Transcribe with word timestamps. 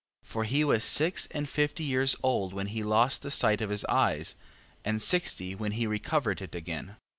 14:3. 0.25 0.29
For 0.31 0.43
he 0.45 0.63
was 0.63 0.83
six 0.83 1.27
and 1.27 1.47
fifty 1.47 1.83
years 1.83 2.15
old 2.23 2.55
when 2.55 2.69
he 2.69 2.81
lost 2.81 3.21
the 3.21 3.29
sight 3.29 3.61
of 3.61 3.69
his 3.69 3.85
eyes, 3.85 4.35
and 4.83 4.99
sixty 4.99 5.53
when 5.53 5.73
he 5.73 5.85
recovered 5.85 6.41
it 6.41 6.55
again. 6.55 6.95